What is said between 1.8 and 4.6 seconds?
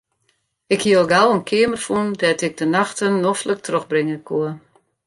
fûn dêr't ik de nachten noflik trochbringe koe.